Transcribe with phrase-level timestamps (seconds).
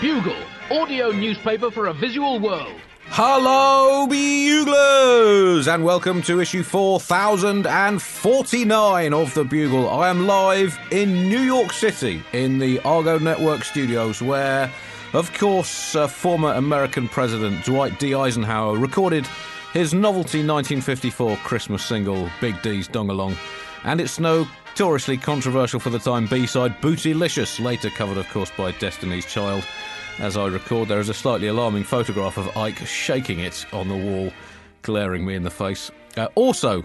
[0.00, 0.36] Bugle,
[0.70, 2.78] audio newspaper for a visual world.
[3.06, 9.88] Hello, Buglers, and welcome to issue 4049 of The Bugle.
[9.88, 14.70] I am live in New York City in the Argo Network studios, where,
[15.14, 18.14] of course, uh, former American President Dwight D.
[18.14, 19.26] Eisenhower recorded
[19.72, 23.34] his novelty 1954 Christmas single, Big D's Dong Along,
[23.84, 24.18] and its
[24.76, 29.66] notoriously controversial for the time B side, Bootylicious, later covered, of course, by Destiny's Child.
[30.18, 33.96] As I record, there is a slightly alarming photograph of Ike shaking it on the
[33.96, 34.30] wall,
[34.82, 35.90] glaring me in the face.
[36.18, 36.84] Uh, also,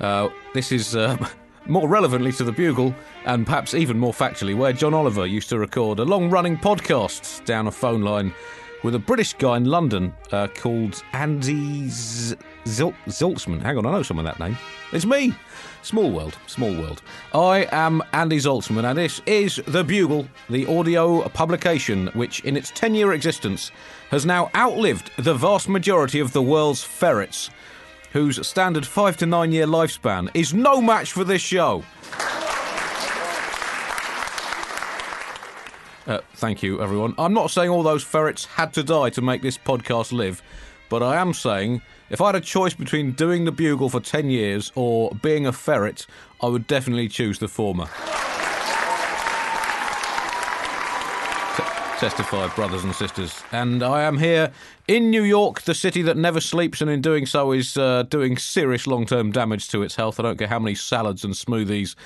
[0.00, 1.16] uh, this is uh,
[1.66, 2.92] more relevantly to the Bugle,
[3.24, 7.44] and perhaps even more factually, where John Oliver used to record a long running podcast
[7.44, 8.34] down a phone line
[8.82, 12.34] with a British guy in London uh, called Andy Z-
[12.66, 13.62] Zil- Ziltzman.
[13.62, 14.58] Hang on, I know some of that name.
[14.92, 15.34] It's me.
[15.82, 17.02] Small world, small world.
[17.32, 22.70] I am Andy Zaltzman, and this is The Bugle, the audio publication which, in its
[22.72, 23.70] 10 year existence,
[24.10, 27.50] has now outlived the vast majority of the world's ferrets,
[28.12, 31.84] whose standard 5 to 9 year lifespan is no match for this show.
[36.06, 37.14] Uh, thank you, everyone.
[37.18, 40.42] I'm not saying all those ferrets had to die to make this podcast live,
[40.88, 44.30] but I am saying if I had a choice between doing the bugle for 10
[44.30, 46.06] years or being a ferret,
[46.40, 47.88] I would definitely choose the former.
[51.98, 53.42] Testify, brothers and sisters.
[53.50, 54.52] And I am here
[54.86, 58.36] in New York, the city that never sleeps, and in doing so is uh, doing
[58.36, 60.20] serious long term damage to its health.
[60.20, 61.96] I don't care how many salads and smoothies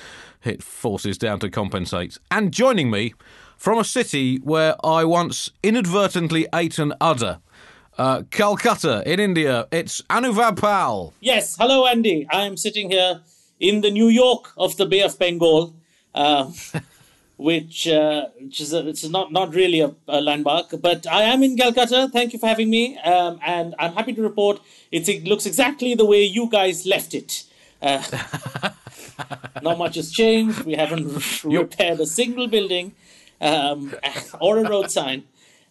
[0.45, 2.17] it forces down to compensate.
[2.31, 3.13] And joining me
[3.59, 7.41] from a city where I once inadvertently ate an udder.
[7.99, 11.13] Uh, Calcutta in India, it's Anuvab Pal.
[11.21, 12.27] Yes, hello, Andy.
[12.31, 13.21] I am sitting here
[13.61, 15.75] in the New York of the Bay of Bengal,
[16.15, 16.51] uh,
[17.37, 21.43] which, uh, which is a, it's not not really a, a, landmark, but I am
[21.43, 22.09] in Calcutta.
[22.11, 24.61] Thank you for having me, um, and I'm happy to report
[24.91, 27.45] it looks exactly the way you guys left it.
[27.83, 28.03] Uh,
[29.63, 30.63] not much has changed.
[30.63, 32.95] We haven't repaired a single building
[33.43, 33.95] um,
[34.41, 35.25] or a road sign,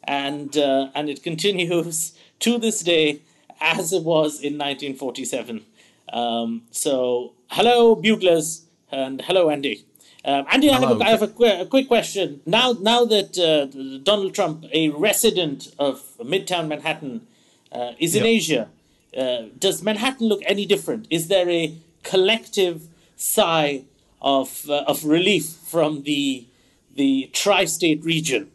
[0.04, 3.22] and uh, and it continues to this day
[3.60, 5.66] as it was in 1947.
[6.12, 9.86] Um, so, hello, buglers, and hello, Andy.
[10.24, 12.42] Um, Andy, I have, a, I have a, qu- a, quick question.
[12.46, 13.66] Now, now that uh,
[14.04, 17.26] Donald Trump, a resident of Midtown Manhattan,
[17.72, 18.30] uh, is in yep.
[18.30, 18.70] Asia,
[19.18, 21.08] uh, does Manhattan look any different?
[21.10, 23.84] Is there a collective sigh
[24.22, 26.46] of uh, of relief from the
[26.94, 28.52] the tri-state region?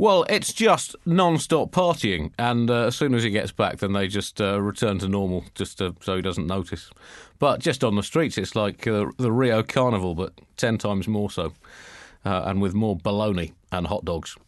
[0.00, 4.08] Well, it's just non-stop partying, and uh, as soon as he gets back, then they
[4.08, 6.88] just uh, return to normal, just to, so he doesn't notice.
[7.38, 11.30] But just on the streets, it's like uh, the Rio Carnival, but ten times more
[11.30, 11.52] so,
[12.24, 14.38] uh, and with more baloney and hot dogs.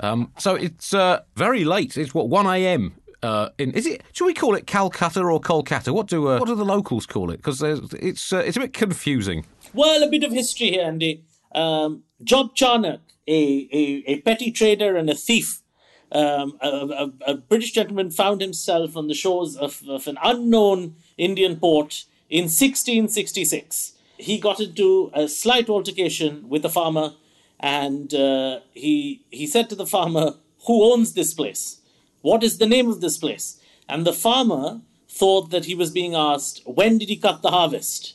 [0.00, 1.96] Um, so it's uh, very late.
[1.96, 2.92] It's what one a.m.
[3.22, 4.02] Uh, in is it?
[4.10, 5.94] Should we call it Calcutta or Kolkata?
[5.94, 7.36] What do what do the locals call it?
[7.36, 9.46] Because it's it's a bit confusing.
[9.72, 11.22] Well, a bit of history here, Andy.
[11.54, 13.00] Um, Job Charnock,
[13.30, 15.62] a, a, a, petty trader and a thief,
[16.10, 20.96] um, a, a, a, British gentleman found himself on the shores of, of an unknown
[21.16, 23.92] Indian port in 1666.
[24.18, 27.12] He got into a slight altercation with a farmer,
[27.60, 30.34] and uh, he he said to the farmer,
[30.66, 31.80] "Who owns this place?
[32.22, 36.14] What is the name of this place?" And the farmer thought that he was being
[36.14, 38.14] asked, "When did he cut the harvest?"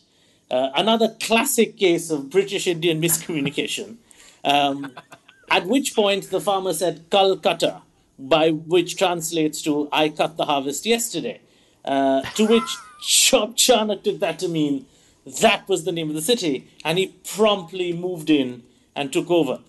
[0.51, 3.97] Uh, another classic case of British Indian miscommunication.
[4.45, 4.93] Um,
[5.49, 7.81] at which point the farmer said Calcutta,
[8.17, 11.41] by which translates to I cut the harvest yesterday.
[11.83, 14.85] Uh, to which Charnock took that to mean
[15.41, 18.63] that was the name of the city, and he promptly moved in
[18.95, 19.59] and took over.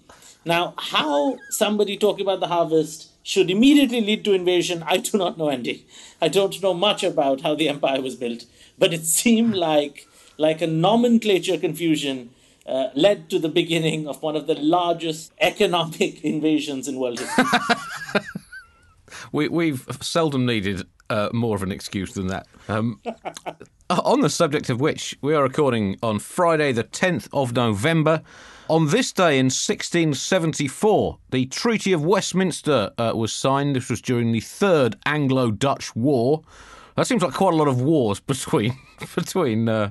[0.44, 5.38] Now, how somebody talking about the harvest should immediately lead to invasion, I do not
[5.38, 5.86] know, Andy.
[6.22, 8.44] I don't know much about how the empire was built,
[8.78, 10.06] but it seemed like
[10.38, 12.30] like a nomenclature confusion
[12.66, 17.44] uh, led to the beginning of one of the largest economic invasions in world history.
[19.32, 22.46] we, we've seldom needed uh, more of an excuse than that.
[22.68, 23.00] Um,
[23.90, 28.22] on the subject of which, we are recording on Friday, the 10th of November.
[28.68, 33.76] On this day in 1674, the Treaty of Westminster uh, was signed.
[33.76, 36.42] This was during the Third Anglo Dutch War.
[36.96, 38.78] That seems like quite a lot of wars between
[39.14, 39.90] between uh,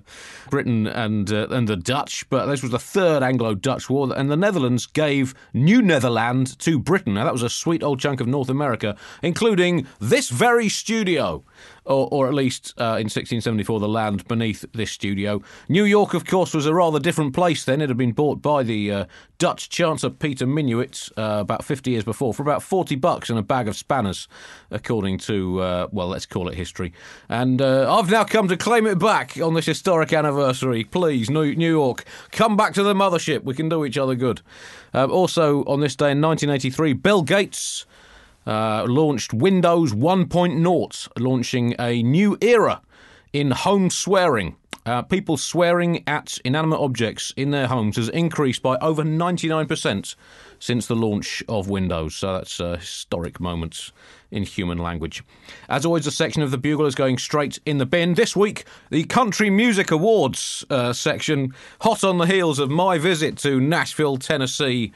[0.50, 2.28] Britain and uh, and the Dutch.
[2.32, 7.14] But this was the third Anglo-Dutch war, and the Netherlands gave New Netherland to Britain.
[7.14, 11.44] Now that was a sweet old chunk of North America, including this very studio.
[11.86, 15.42] Or, or at least uh, in 1674, the land beneath this studio.
[15.70, 17.82] New York, of course, was a rather different place then.
[17.82, 19.06] It had been bought by the uh,
[19.38, 23.44] Dutch Chancellor Peter Minuit uh, about 50 years before for about 40 bucks and a
[23.44, 24.28] bag of spanners,
[24.72, 26.94] according to, uh, well, let's call it history.
[27.30, 30.84] And uh, I've now come to claim it back on this historic anniversary.
[30.84, 33.44] Please, New York, come back to the mothership.
[33.44, 34.42] We can do each other good.
[34.94, 37.86] Um, also, on this day in 1983, Bill Gates
[38.46, 42.82] uh, launched Windows 1.0, launching a new era
[43.34, 44.56] in home swearing.
[44.86, 50.16] Uh, people swearing at inanimate objects in their homes has increased by over 99%
[50.60, 52.16] since the launch of Windows.
[52.16, 53.92] So that's a historic moment
[54.30, 55.24] in human language.
[55.70, 58.14] As always, the section of the Bugle is going straight in the bin.
[58.14, 63.38] This week, the Country Music Awards uh, section, hot on the heels of my visit
[63.40, 64.92] to Nashville, Tennessee.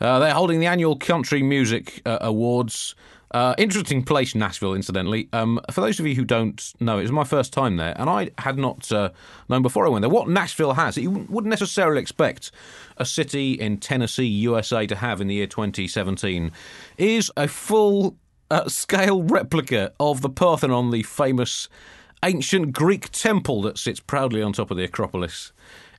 [0.00, 2.94] Uh, they're holding the annual Country Music uh, Awards.
[3.30, 5.28] Uh, interesting place, Nashville, incidentally.
[5.32, 8.08] Um, for those of you who don't know, it was my first time there, and
[8.08, 9.10] I had not uh,
[9.48, 10.96] known before I went there what Nashville has.
[10.96, 12.52] You wouldn't necessarily expect
[12.96, 16.52] a city in Tennessee, USA, to have in the year 2017
[16.96, 18.16] is a full
[18.52, 21.68] uh, scale replica of the Parthenon, the famous
[22.24, 25.52] ancient Greek temple that sits proudly on top of the Acropolis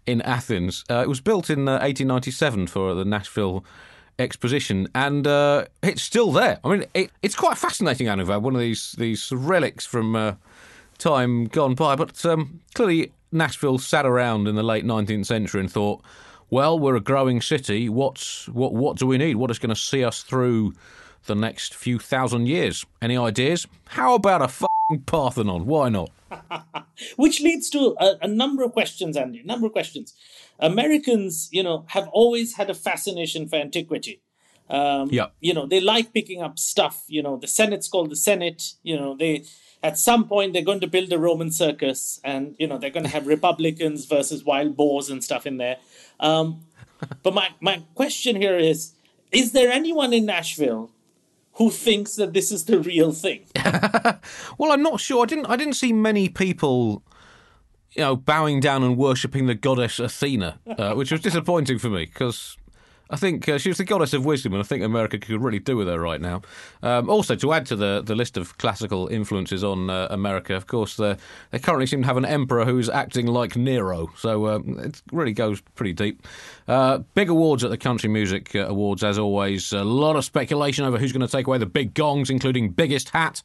[0.06, 0.84] in Athens.
[0.90, 3.66] Uh, it was built in 1897 uh, for the Nashville
[4.20, 6.60] exposition, and uh, it's still there.
[6.64, 10.36] I mean, it, it's quite fascinating, Anuvab, one of these these relics from uh,
[10.98, 11.96] time gone by.
[11.96, 16.02] But um, clearly, Nashville sat around in the late 19th century and thought,
[16.50, 17.90] well, we're a growing city.
[17.90, 18.74] What's what?
[18.74, 19.36] What do we need?
[19.36, 20.74] What is going to see us through
[21.26, 22.86] the next few thousand years?
[23.02, 23.68] Any ideas?
[23.88, 24.48] How about a
[25.06, 25.66] Parthenon?
[25.66, 26.12] Why not?
[27.16, 29.40] Which leads to a, a number of questions, Andy.
[29.40, 30.14] A number of questions.
[30.60, 34.22] Americans, you know, have always had a fascination for antiquity.
[34.70, 35.28] Um, yeah.
[35.42, 37.04] You know, they like picking up stuff.
[37.08, 38.74] You know, the Senate's called the Senate.
[38.84, 39.46] You know, they
[39.84, 43.06] at some point they're going to build a Roman circus, and you know they're going
[43.06, 45.78] to have Republicans versus wild boars and stuff in there.
[46.20, 46.62] Um,
[47.22, 48.94] but my my question here is:
[49.32, 50.90] Is there anyone in Nashville
[51.56, 53.46] who thinks that this is the real thing?
[54.58, 55.24] well, I'm not sure.
[55.24, 57.04] I didn't I didn't see many people
[57.96, 62.06] you know, bowing down and worshipping the goddess Athena, uh, which was disappointing for me
[62.06, 62.58] because
[63.10, 65.60] I think uh, she was the goddess of wisdom, and I think America could really
[65.60, 66.42] do with her right now.
[66.82, 70.66] Um, also, to add to the, the list of classical influences on uh, America, of
[70.68, 71.16] course, they
[71.62, 75.62] currently seem to have an emperor who's acting like Nero, so um, it really goes
[75.76, 76.26] pretty deep.
[76.68, 79.72] Uh, big awards at the Country Music uh, Awards, as always.
[79.72, 83.10] A lot of speculation over who's going to take away the big gongs, including biggest
[83.10, 83.42] hat,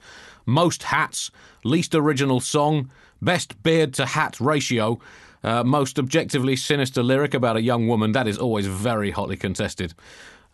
[0.47, 1.31] most hats,
[1.65, 2.91] least original song.
[3.23, 4.99] Best beard to hat ratio.
[5.43, 8.13] Uh, most objectively sinister lyric about a young woman.
[8.13, 9.95] That is always very hotly contested.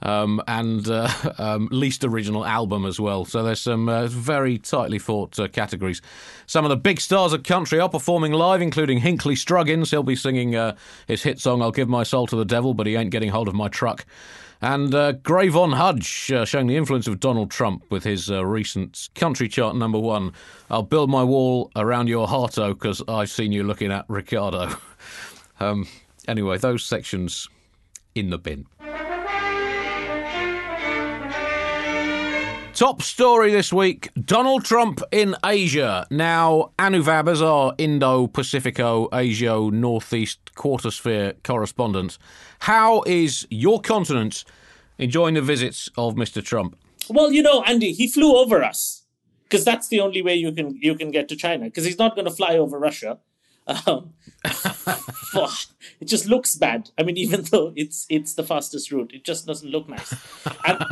[0.03, 3.25] Um, and uh, um, least original album as well.
[3.25, 6.03] So there's some uh, very tightly fought uh, categories.
[6.47, 9.91] Some of the big stars of country are performing live, including Hinkley Struggins.
[9.91, 12.87] He'll be singing uh, his hit song "I'll Give My Soul to the Devil," but
[12.87, 14.05] he ain't getting hold of my truck.
[14.63, 18.45] And uh, Gray Von Hudge uh, showing the influence of Donald Trump with his uh,
[18.45, 20.33] recent country chart number one.
[20.71, 24.75] I'll build my wall around your heart, oh, because I've seen you looking at Ricardo.
[25.61, 25.87] um,
[26.27, 27.49] anyway, those sections
[28.15, 28.67] in the bin.
[32.77, 36.07] Top story this week Donald Trump in Asia.
[36.11, 42.19] Now, Anuvab, as our Indo Pacifico Asia Northeast Quartersphere correspondent,
[42.59, 44.45] how is your continent
[44.99, 46.45] enjoying the visits of Mr.
[46.45, 46.77] Trump?
[47.09, 49.05] Well, you know, Andy, he flew over us
[49.45, 52.15] because that's the only way you can you can get to China because he's not
[52.15, 53.19] going to fly over Russia.
[53.87, 54.13] Um,
[54.45, 56.91] it just looks bad.
[56.99, 60.13] I mean, even though it's it's the fastest route, it just doesn't look nice.
[60.67, 60.85] And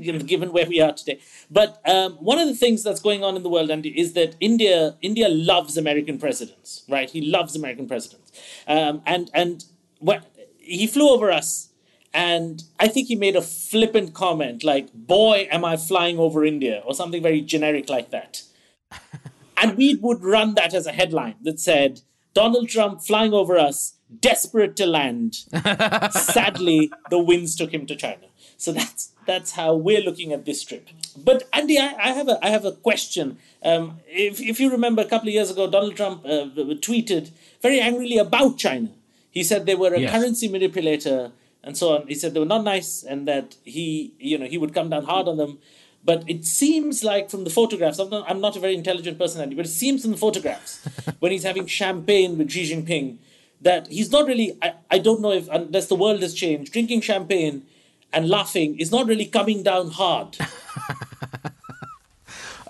[0.00, 1.20] given where we are today.
[1.50, 4.36] But um, one of the things that's going on in the world, Andy, is that
[4.40, 7.10] India India loves American presidents, right?
[7.10, 8.32] He loves American presidents,
[8.66, 9.64] um, and and
[9.98, 10.24] what
[10.58, 11.70] he flew over us,
[12.12, 16.82] and I think he made a flippant comment like, "Boy, am I flying over India,"
[16.84, 18.42] or something very generic like that.
[19.56, 22.02] and we would run that as a headline that said,
[22.34, 25.34] "Donald Trump flying over us." Desperate to land.
[26.10, 28.29] Sadly, the winds took him to China.
[28.60, 30.88] So that's that's how we're looking at this trip.
[31.16, 33.38] But Andy, I, I have a I have a question.
[33.62, 36.44] Um, if if you remember, a couple of years ago, Donald Trump uh,
[36.86, 37.30] tweeted
[37.62, 38.90] very angrily about China.
[39.30, 40.10] He said they were a yes.
[40.10, 41.32] currency manipulator
[41.64, 42.06] and so on.
[42.06, 45.04] He said they were not nice and that he you know he would come down
[45.04, 45.58] hard on them.
[46.04, 49.40] But it seems like from the photographs, I'm not, I'm not a very intelligent person,
[49.40, 50.86] Andy, but it seems from the photographs
[51.18, 53.18] when he's having champagne with Xi Jinping
[53.60, 57.02] that he's not really, I, I don't know if, unless the world has changed, drinking
[57.02, 57.66] champagne
[58.12, 60.36] and laughing is not really coming down hard.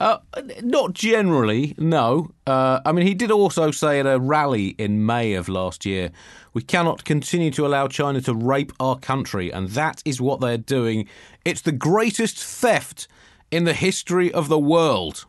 [0.00, 0.16] Uh,
[0.62, 2.30] not generally, no.
[2.46, 6.10] Uh, I mean, he did also say at a rally in May of last year,
[6.54, 10.56] we cannot continue to allow China to rape our country, and that is what they're
[10.56, 11.06] doing.
[11.44, 13.08] It's the greatest theft
[13.50, 15.26] in the history of the world.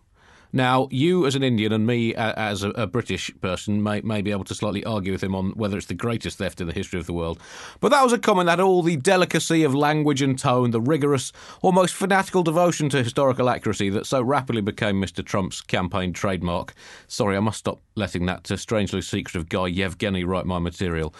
[0.53, 4.31] Now, you as an Indian and me as a, a, British person may, may be
[4.31, 6.99] able to slightly argue with him on whether it's the greatest theft in the history
[6.99, 7.39] of the world.
[7.79, 10.81] But that was a comment that had all the delicacy of language and tone, the
[10.81, 11.31] rigorous,
[11.61, 15.23] almost fanatical devotion to historical accuracy that so rapidly became Mr.
[15.23, 16.73] Trump's campaign trademark.
[17.07, 21.13] Sorry, I must stop letting that uh, strangely secretive guy Yevgeny write my material.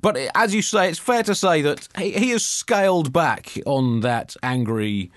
[0.00, 4.00] But as you say, it's fair to say that he, he has scaled back on
[4.00, 5.10] that angry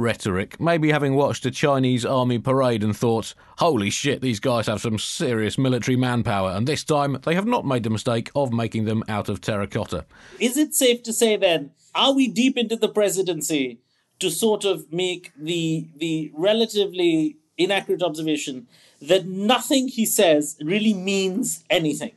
[0.00, 4.80] rhetoric, maybe having watched a Chinese army parade and thought, holy shit, these guys have
[4.80, 8.86] some serious military manpower, and this time they have not made the mistake of making
[8.86, 10.06] them out of terracotta.
[10.38, 13.80] Is it safe to say then, are we deep into the presidency
[14.18, 18.66] to sort of make the the relatively inaccurate observation
[19.00, 22.12] that nothing he says really means anything?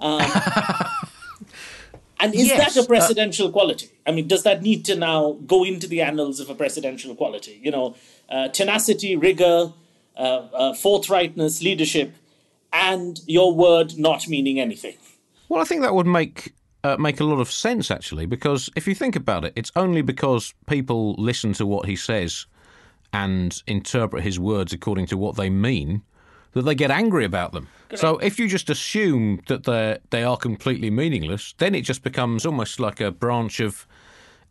[0.00, 0.20] Um,
[2.20, 2.74] And is yes.
[2.74, 3.90] that a uh, presidential uh, quality?
[4.06, 7.60] I mean, does that need to now go into the annals of a presidential quality?
[7.62, 7.96] You know,
[8.28, 9.72] uh, tenacity, rigor,
[10.16, 12.12] uh, uh, forthrightness, leadership,
[12.72, 14.96] and your word not meaning anything.
[15.48, 18.86] Well, I think that would make uh, make a lot of sense actually, because if
[18.86, 22.46] you think about it, it's only because people listen to what he says
[23.12, 26.02] and interpret his words according to what they mean
[26.58, 27.68] that they get angry about them.
[27.94, 32.44] So if you just assume that they they are completely meaningless, then it just becomes
[32.44, 33.86] almost like a branch of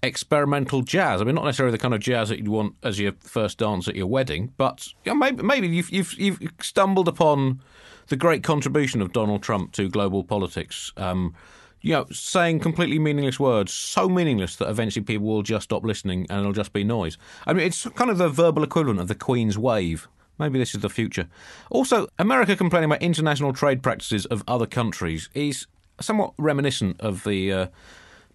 [0.02, 1.22] experimental jazz.
[1.22, 3.88] I mean, not necessarily the kind of jazz that you'd want as your first dance
[3.88, 7.62] at your wedding, but you know, maybe maybe you've, you've you've stumbled upon
[8.08, 10.92] the great contribution of Donald Trump to global politics.
[10.98, 11.36] Um,
[11.82, 16.26] you know, saying completely meaningless words, so meaningless that eventually people will just stop listening
[16.30, 17.18] and it'll just be noise.
[17.46, 20.08] I mean, it's kind of the verbal equivalent of the Queen's wave.
[20.40, 21.28] Maybe this is the future.
[21.70, 25.68] Also, America complaining about international trade practices of other countries is
[26.00, 27.68] somewhat reminiscent of the uh,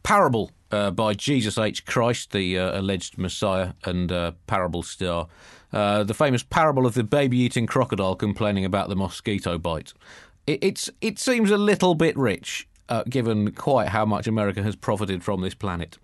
[0.02, 1.84] parable uh, by Jesus H.
[1.84, 5.28] Christ, the uh, alleged Messiah and uh, parable star.
[5.72, 9.94] Uh, the famous parable of the baby eating crocodile complaining about the mosquito bite.
[10.46, 14.76] It, it's, it seems a little bit rich, uh, given quite how much America has
[14.76, 15.98] profited from this planet.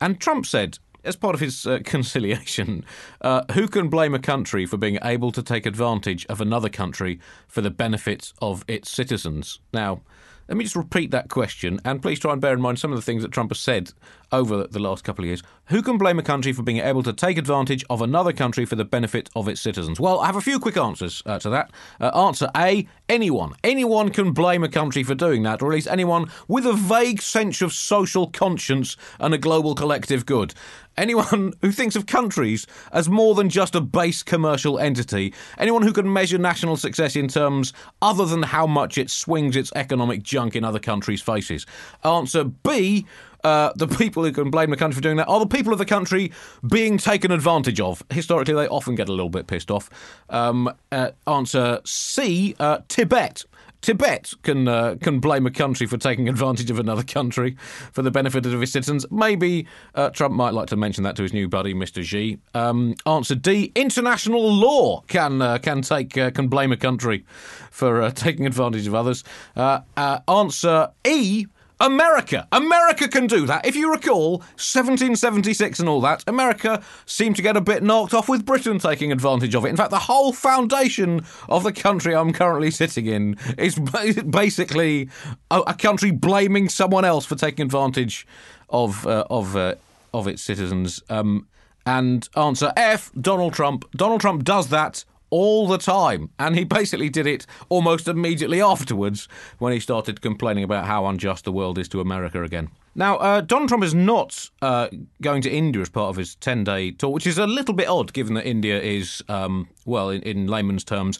[0.00, 2.84] And Trump said as part of his uh, conciliation,
[3.20, 7.20] uh, who can blame a country for being able to take advantage of another country
[7.46, 9.60] for the benefit of its citizens?
[9.72, 10.02] Now,
[10.48, 12.98] let me just repeat that question, and please try and bear in mind some of
[12.98, 13.92] the things that Trump has said
[14.30, 15.42] over the last couple of years.
[15.66, 18.76] Who can blame a country for being able to take advantage of another country for
[18.76, 19.98] the benefit of its citizens?
[19.98, 21.70] Well, I have a few quick answers uh, to that.
[21.98, 23.54] Uh, answer A anyone.
[23.64, 27.22] Anyone can blame a country for doing that, or at least anyone with a vague
[27.22, 30.52] sense of social conscience and a global collective good.
[30.96, 35.34] Anyone who thinks of countries as more than just a base commercial entity.
[35.58, 37.72] Anyone who can measure national success in terms
[38.02, 41.66] other than how much it swings its economic junk in other countries' faces.
[42.04, 43.06] Answer B
[43.44, 45.78] uh, the people who can blame the country for doing that are the people of
[45.78, 46.32] the country
[46.66, 48.02] being taken advantage of.
[48.10, 49.90] Historically, they often get a little bit pissed off.
[50.30, 53.44] Um, uh, answer C uh, Tibet.
[53.84, 57.54] Tibet can uh, can blame a country for taking advantage of another country
[57.92, 59.04] for the benefit of its citizens.
[59.10, 62.02] Maybe uh, Trump might like to mention that to his new buddy, Mr.
[62.02, 62.38] Xi.
[62.54, 67.26] Um, answer D: International law can uh, can take uh, can blame a country
[67.70, 69.22] for uh, taking advantage of others.
[69.54, 69.80] Uh,
[70.28, 71.44] answer E:
[71.80, 72.46] America.
[72.52, 73.66] America can do that.
[73.66, 78.28] If you recall, 1776 and all that, America seemed to get a bit knocked off
[78.28, 79.68] with Britain taking advantage of it.
[79.68, 85.08] In fact, the whole foundation of the country I'm currently sitting in is basically
[85.50, 88.26] a, a country blaming someone else for taking advantage
[88.68, 89.74] of uh, of uh,
[90.12, 91.02] of its citizens.
[91.08, 91.48] Um,
[91.86, 93.84] and answer F, Donald Trump.
[93.92, 96.30] Donald Trump does that all the time.
[96.38, 99.28] And he basically did it almost immediately afterwards
[99.58, 102.70] when he started complaining about how unjust the world is to America again.
[102.94, 104.88] Now, uh, Donald Trump is not uh,
[105.20, 107.88] going to India as part of his 10 day tour, which is a little bit
[107.88, 111.18] odd given that India is, um, well, in, in layman's terms,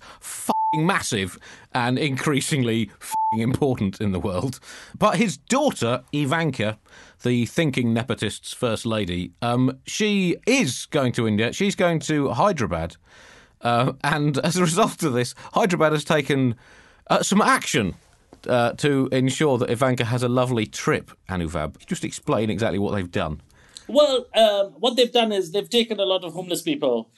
[0.77, 1.39] massive
[1.73, 2.91] and increasingly
[3.39, 4.61] important in the world.
[4.97, 6.79] But his daughter, Ivanka,
[7.23, 11.53] the thinking nepotist's first lady, um, she is going to India.
[11.53, 12.97] She's going to Hyderabad.
[13.65, 16.55] Uh, and as a result of this, Hyderabad has taken
[17.09, 17.95] uh, some action
[18.47, 21.85] uh, to ensure that Ivanka has a lovely trip, Anuvab.
[21.87, 23.41] Just explain exactly what they've done.
[23.89, 27.11] Well, um, what they've done is they've taken a lot of homeless people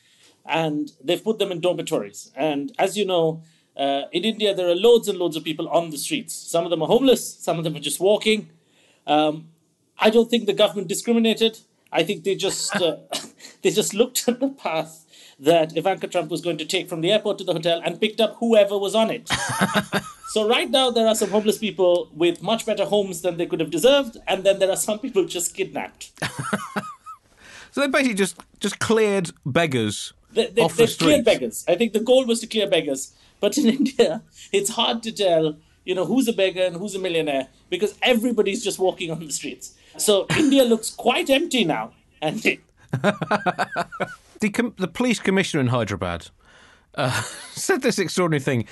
[0.44, 2.32] and they've put them in dormitories.
[2.36, 3.42] And as you know,
[3.76, 6.34] uh, in India, there are loads and loads of people on the streets.
[6.34, 8.50] Some of them are homeless, some of them are just walking.
[9.06, 9.48] Um,
[9.98, 11.58] I don't think the government discriminated.
[11.92, 12.96] I think they just uh,
[13.62, 15.05] they just looked at the path
[15.38, 18.20] that Ivanka Trump was going to take from the airport to the hotel and picked
[18.20, 19.28] up whoever was on it.
[20.32, 23.60] so right now there are some homeless people with much better homes than they could
[23.60, 26.10] have deserved, and then there are some people just kidnapped.
[27.72, 31.24] So they basically just just cleared beggars They, they, off the they cleared streets.
[31.26, 31.64] beggars.
[31.68, 33.12] I think the goal was to clear beggars.
[33.38, 36.98] But in India, it's hard to tell, you know, who's a beggar and who's a
[36.98, 39.74] millionaire because everybody's just walking on the streets.
[39.98, 41.92] So India looks quite empty now.
[42.22, 42.60] And it,
[44.40, 46.28] The, com- the police commissioner in Hyderabad
[46.94, 47.10] uh,
[47.52, 48.66] said this extraordinary thing.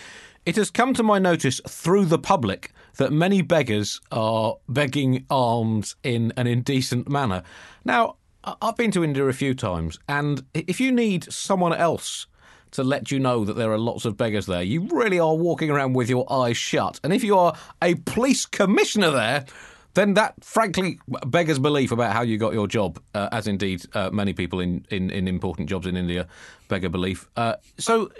[0.46, 5.96] It has come to my notice through the public that many beggars are begging alms
[6.02, 7.42] in an indecent manner.
[7.84, 12.26] Now, I've been to India a few times, and if you need someone else
[12.72, 15.70] to let you know that there are lots of beggars there, you really are walking
[15.70, 17.00] around with your eyes shut.
[17.02, 19.46] And if you are a police commissioner there,
[19.94, 24.10] then that frankly beggars belief about how you got your job, uh, as indeed uh,
[24.12, 26.26] many people in, in, in important jobs in India
[26.68, 27.28] beggar belief.
[27.36, 28.10] Uh, so,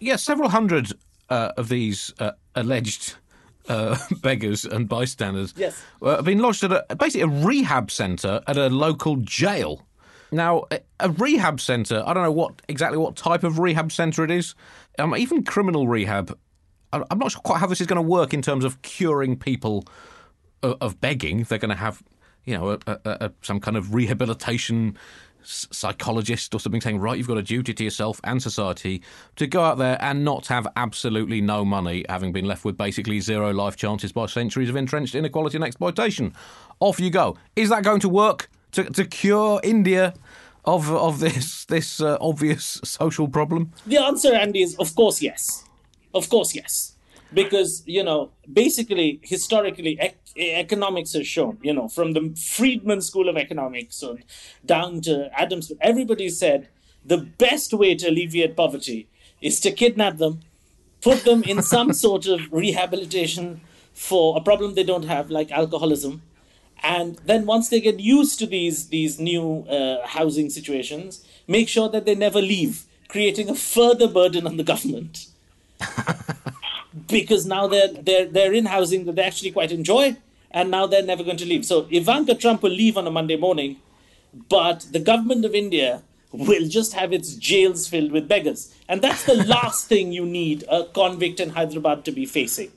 [0.00, 0.92] yeah, several hundred
[1.30, 3.14] uh, of these uh, alleged
[3.68, 5.82] uh, beggars and bystanders Yes.
[6.02, 9.84] have been lodged at a, basically a rehab centre at a local jail.
[10.32, 14.24] Now, a- a rehab centre, I don't know what exactly what type of rehab centre
[14.24, 14.54] it is.
[14.98, 16.36] Um, even criminal rehab,
[16.92, 19.84] I'm not sure quite how this is going to work in terms of curing people
[20.62, 21.44] of, begging.
[21.44, 22.02] They're going to have,
[22.44, 24.98] you know, a, a, a, some kind of rehabilitation
[25.42, 29.02] psychologist or something saying, right, you've got a duty to yourself and society
[29.36, 33.20] to go out there and not have absolutely no money, having been left with basically
[33.20, 36.34] zero life chances by centuries of entrenched inequality and exploitation.
[36.80, 37.36] Off you go.
[37.56, 40.14] Is that going to work to, to cure India?
[40.64, 45.64] Of, of this this uh, obvious social problem, the answer, Andy, is of course yes.
[46.12, 46.97] Of course yes.
[47.32, 53.28] Because, you know, basically, historically, ec- economics has shown, you know, from the Friedman School
[53.28, 54.22] of Economics on
[54.64, 56.68] down to Adams, everybody said
[57.04, 59.08] the best way to alleviate poverty
[59.40, 60.40] is to kidnap them,
[61.02, 63.60] put them in some sort of rehabilitation
[63.92, 66.22] for a problem they don't have, like alcoholism.
[66.82, 71.88] And then once they get used to these these new uh, housing situations, make sure
[71.88, 75.26] that they never leave, creating a further burden on the government.
[77.06, 80.16] because now they're they're they're in housing that they actually quite enjoy,
[80.50, 81.64] and now they're never going to leave.
[81.64, 83.76] So Ivanka Trump will leave on a Monday morning,
[84.48, 89.24] but the government of India will just have its jails filled with beggars, and that's
[89.24, 92.72] the last thing you need a convict in Hyderabad to be facing: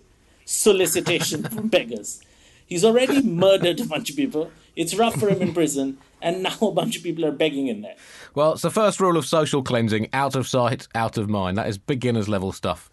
[0.45, 2.21] solicitation from beggars.
[2.65, 4.49] He's already murdered a bunch of people.
[4.77, 7.81] It's rough for him in prison, and now a bunch of people are begging in
[7.81, 7.95] there.
[8.34, 11.57] Well, it's the first rule of social cleansing out of sight, out of mind.
[11.57, 12.89] That is beginner's level stuff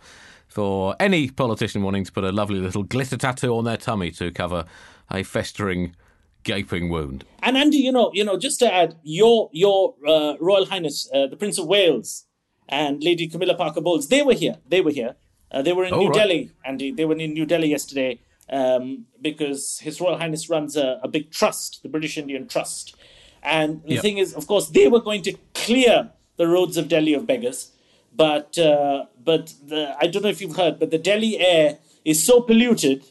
[0.48, 4.30] for any politician wanting to put a lovely little glitter tattoo on their tummy to
[4.30, 4.64] cover
[5.10, 5.94] a festering,
[6.42, 7.24] gaping wound.
[7.42, 11.26] And Andy, you know, you know, just to add, your your uh, Royal Highness, uh,
[11.26, 12.24] the Prince of Wales,
[12.68, 14.56] and Lady Camilla Parker Bowles, they were here.
[14.68, 15.16] They were here.
[15.50, 16.14] Uh, they were in Oh, New right.
[16.14, 16.90] Delhi, Andy.
[16.92, 21.30] They were in New Delhi yesterday um, because His Royal Highness runs a, a big
[21.30, 22.94] trust, the British Indian Trust.
[23.42, 24.02] And the Yep.
[24.02, 27.70] thing is, of course, they were going to clear the roads of Delhi of beggars.
[28.18, 32.22] But uh, but the, I don't know if you've heard, but the Delhi air is
[32.22, 33.04] so polluted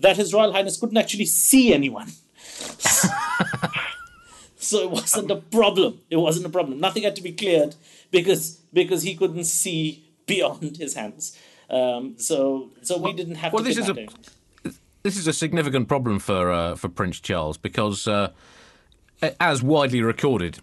[0.00, 2.08] that His Royal Highness couldn't actually see anyone.
[4.66, 6.00] So it wasn't a problem.
[6.10, 6.80] It wasn't a problem.
[6.80, 7.76] Nothing had to be cleared
[8.10, 11.38] because because he couldn't see beyond his hands.
[11.70, 14.06] Um, so so we didn't have well, to this is a-.
[15.04, 18.32] This is a significant problem for uh, for Prince Charles because, uh,
[19.38, 20.58] as widely recorded,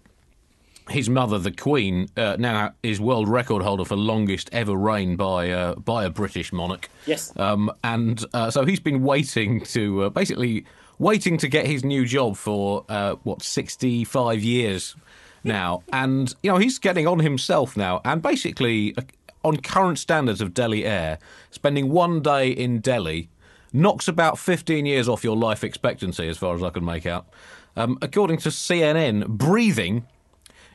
[0.90, 5.50] his mother, the Queen, uh, now is world record holder for longest ever reign by
[5.50, 6.90] uh, by a British monarch.
[7.06, 7.32] Yes.
[7.38, 10.66] Um, and uh, so he's been waiting to uh, basically
[11.00, 14.96] waiting to get his new job for uh, what sixty five years
[15.44, 19.02] now, and you know he's getting on himself now, and basically uh,
[19.44, 21.20] on current standards of Delhi Air,
[21.52, 23.30] spending one day in Delhi
[23.72, 27.28] knocks about fifteen years off your life expectancy, as far as I can make out.
[27.76, 30.06] Um, according to CNN, breathing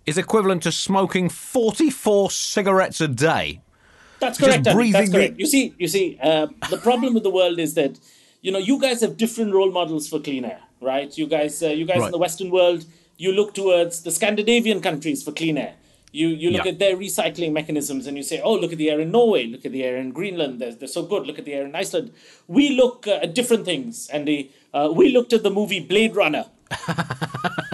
[0.08, 3.60] is equivalent to smoking 44 cigarettes a day.
[4.20, 4.64] That's correct.
[4.64, 5.12] That's correct.
[5.12, 7.98] the- You see, you see, uh, the problem with the world is that
[8.42, 11.10] you know you guys have different role models for clean air, right?
[11.16, 12.06] You guys, uh, you guys Right.
[12.06, 12.84] in the Western world,
[13.16, 15.74] you look towards the Scandinavian countries for clean air.
[16.10, 16.72] You you look Yeah.
[16.72, 19.64] at their recycling mechanisms and you say, oh, look at the air in Norway, look
[19.66, 20.58] at the air in Greenland.
[20.60, 21.26] They're, they're so good.
[21.26, 22.10] Look at the air in Iceland.
[22.58, 24.38] We look uh, at different things, and the,
[24.72, 26.46] uh, we looked at the movie Blade Runner.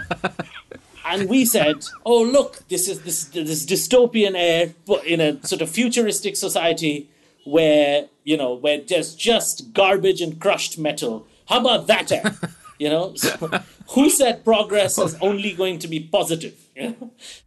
[1.15, 5.63] and we said, "Oh, look, this is this this dystopian air, but in a sort
[5.63, 7.09] of futuristic society
[7.45, 11.27] where you know where there's just garbage and crushed metal.
[11.49, 12.35] How about that air?
[12.77, 13.31] You know, so
[13.91, 16.55] who said progress is only going to be positive?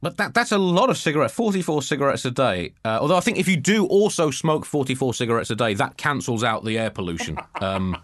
[0.02, 1.34] But that that's a lot of cigarettes.
[1.34, 2.74] Forty four cigarettes a day.
[2.86, 5.98] Uh, although I think if you do also smoke forty four cigarettes a day, that
[5.98, 7.38] cancels out the air pollution.
[7.60, 7.98] Um,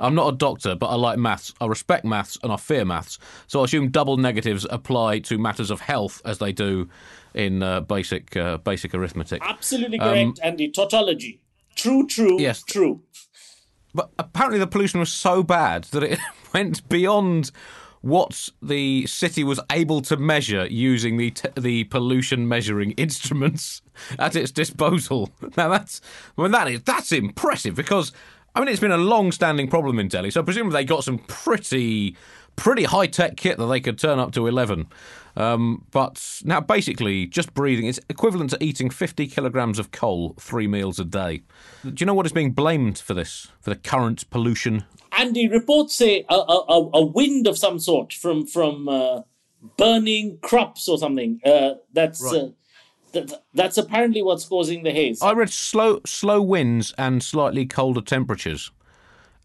[0.00, 1.52] I'm not a doctor, but I like maths.
[1.60, 3.18] I respect maths and I fear maths.
[3.46, 6.88] So I assume double negatives apply to matters of health as they do
[7.34, 9.42] in uh, basic uh, basic arithmetic.
[9.44, 10.68] Absolutely correct, Andy.
[10.70, 11.40] Tautology.
[11.76, 12.62] True, true, Yes.
[12.62, 13.02] true.
[13.94, 16.18] But apparently the pollution was so bad that it
[16.54, 17.50] went beyond
[18.02, 23.82] what the city was able to measure using the t- the pollution measuring instruments
[24.18, 25.30] at its disposal.
[25.56, 26.00] Now that's
[26.38, 28.12] I mean that is that's impressive because
[28.54, 30.30] I mean it's been a long-standing problem in Delhi.
[30.30, 32.16] So presumably they got some pretty
[32.56, 34.86] pretty high-tech kit that they could turn up to 11.
[35.36, 40.66] Um, but now basically just breathing is equivalent to eating 50 kilograms of coal 3
[40.66, 41.42] meals a day.
[41.84, 43.48] Do you know what is being blamed for this?
[43.60, 48.46] For the current pollution Andy, reports say a, a, a- wind of some sort from
[48.46, 49.22] from uh,
[49.76, 51.40] burning crops or something.
[51.44, 52.50] Uh, that's uh,
[53.12, 55.22] th- that's apparently what's causing the haze.
[55.22, 58.70] I read slow slow winds and slightly colder temperatures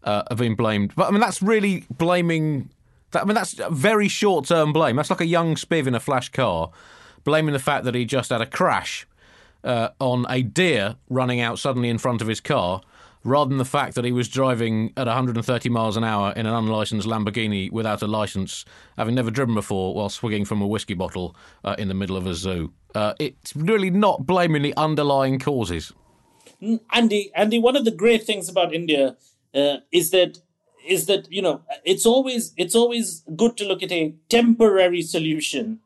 [0.04, 0.94] uh, have been blamed.
[0.94, 2.70] But I mean, that's really blaming.
[3.12, 4.96] That, I mean, that's very short term blame.
[4.96, 6.70] That's like a young spiv in a flash car
[7.24, 9.06] blaming the fact that he just had a crash
[9.64, 12.80] uh, on a deer running out suddenly in front of his car.
[13.26, 16.54] Rather than the fact that he was driving at 130 miles an hour in an
[16.54, 18.64] unlicensed Lamborghini without a license,
[18.96, 21.34] having never driven before, while swigging from a whiskey bottle
[21.64, 22.72] uh, in the middle of a zoo.
[22.94, 25.92] Uh, it's really not blaming the underlying causes.
[26.92, 29.16] Andy, Andy, one of the great things about India
[29.52, 30.38] uh, is that
[30.86, 35.80] is that you know it's always it's always good to look at a temporary solution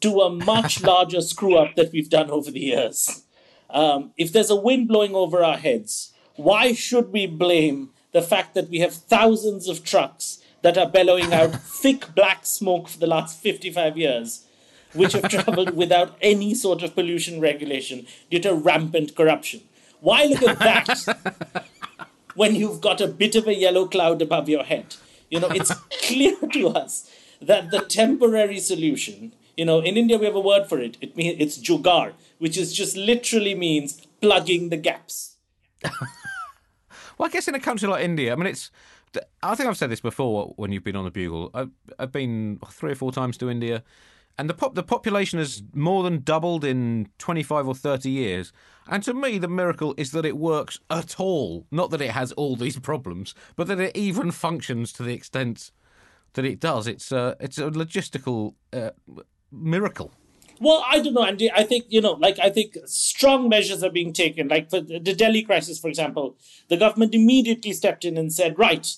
[0.00, 3.24] to a much larger screw up that we've done over the years.
[3.70, 8.54] Um, if there's a wind blowing over our heads, why should we blame the fact
[8.54, 13.06] that we have thousands of trucks that are bellowing out thick black smoke for the
[13.06, 14.46] last 55 years,
[14.94, 19.60] which have traveled without any sort of pollution regulation due to rampant corruption?
[20.00, 21.66] Why look at that
[22.34, 24.96] when you've got a bit of a yellow cloud above your head?
[25.30, 25.74] You know, it's
[26.06, 30.68] clear to us that the temporary solution, you know, in India we have a word
[30.68, 30.96] for it.
[31.00, 35.33] It means it's jugaad, which is just literally means plugging the gaps.
[37.18, 38.70] Well, I guess in a country like India, I mean, it's.
[39.42, 41.50] I think I've said this before when you've been on the Bugle.
[41.54, 41.70] I've,
[42.00, 43.84] I've been three or four times to India,
[44.36, 48.52] and the pop, the population has more than doubled in twenty five or thirty years.
[48.88, 51.66] And to me, the miracle is that it works at all.
[51.70, 55.70] Not that it has all these problems, but that it even functions to the extent
[56.32, 56.88] that it does.
[56.88, 58.90] It's a it's a logistical uh,
[59.52, 60.10] miracle.
[60.60, 61.50] Well, I don't know, Andy.
[61.50, 64.48] I think, you know, like, I think strong measures are being taken.
[64.48, 66.36] Like, for the Delhi crisis, for example,
[66.68, 68.94] the government immediately stepped in and said, right,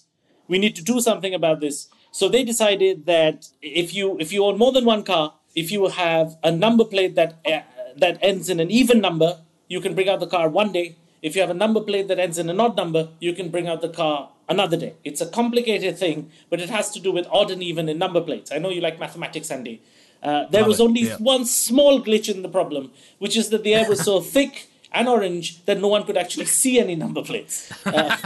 [0.49, 1.89] we need to do something about this.
[2.13, 5.89] So they decided that if you if you own more than one car, if you
[5.89, 7.61] have a number plate that uh,
[7.97, 10.97] that ends in an even number, you can bring out the car one day.
[11.21, 13.69] If you have a number plate that ends in an odd number, you can bring
[13.69, 14.95] out the car another day.
[15.05, 18.21] It's a complicated thing, but it has to do with odd and even in number
[18.21, 18.53] plates.
[18.53, 19.83] I know you like mathematics, Andy.
[20.27, 21.17] Uh, there Love was it, only yeah.
[21.19, 25.09] one small glitch in the problem, which is that the air was so thick and
[25.09, 27.71] orange that no one could actually see any number plates.
[27.87, 28.17] Uh,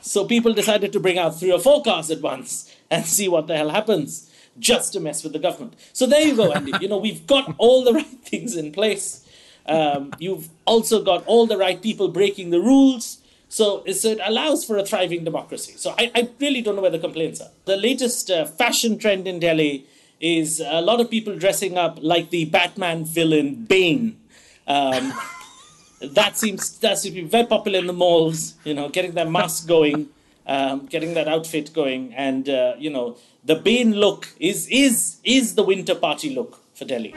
[0.00, 3.48] so people decided to bring out three or four cars at once and see what
[3.48, 5.74] the hell happens, just to mess with the government.
[5.92, 6.72] So there you go, Andy.
[6.80, 9.28] You know, we've got all the right things in place.
[9.66, 13.18] Um, you've also got all the right people breaking the rules.
[13.50, 15.74] So, so it allows for a thriving democracy.
[15.76, 17.50] So I, I really don't know where the complaints are.
[17.66, 19.86] The latest uh, fashion trend in Delhi
[20.20, 24.18] is a lot of people dressing up like the Batman villain Bane.
[24.66, 25.12] Um,
[26.00, 28.54] that seems that seems to be very popular in the malls.
[28.64, 30.08] You know, getting that mask going,
[30.46, 35.54] um, getting that outfit going, and uh, you know, the Bane look is is is
[35.54, 37.14] the winter party look for Delhi.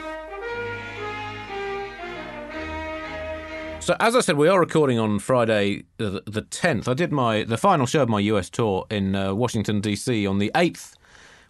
[3.88, 6.89] So as I said, we are recording on Friday the the tenth.
[6.89, 10.39] I did my the final show of my US tour in uh, Washington DC on
[10.39, 10.96] the eighth,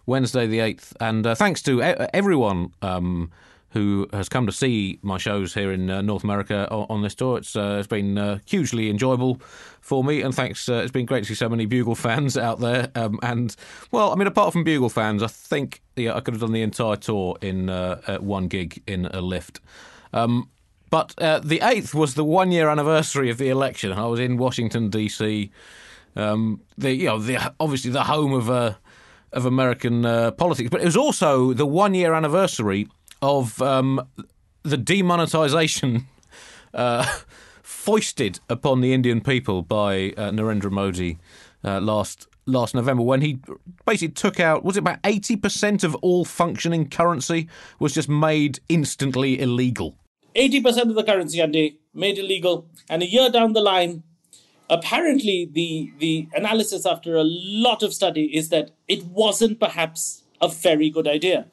[0.08, 3.30] Wednesday the eighth, and uh, thanks to e- everyone um,
[3.70, 7.14] who has come to see my shows here in uh, North America on, on this
[7.14, 7.36] tour.
[7.36, 9.40] It's uh, it's been uh, hugely enjoyable
[9.82, 10.66] for me, and thanks.
[10.66, 12.90] Uh, it's been great to see so many Bugle fans out there.
[12.94, 13.54] Um, and
[13.90, 16.62] well, I mean, apart from Bugle fans, I think yeah, I could have done the
[16.62, 19.60] entire tour in uh, uh, one gig in a lift.
[20.14, 20.48] Um,
[20.90, 23.92] but uh, the 8th was the one year anniversary of the election.
[23.92, 25.50] I was in Washington, D.C.,
[26.16, 28.74] um, the, you know, the, obviously the home of, uh,
[29.32, 30.70] of American uh, politics.
[30.70, 32.88] But it was also the one year anniversary
[33.20, 34.06] of um,
[34.62, 36.06] the demonetization
[36.74, 37.04] uh,
[37.62, 41.18] foisted upon the Indian people by uh, Narendra Modi
[41.64, 43.38] uh, last last November when he
[43.84, 47.46] basically took out, was it about 80% of all functioning currency
[47.78, 49.96] was just made instantly illegal?
[50.34, 52.66] 80% of the currency, Andy, made illegal.
[52.88, 54.02] And a year down the line,
[54.70, 60.48] apparently the, the analysis after a lot of study is that it wasn't perhaps a
[60.48, 61.46] very good idea.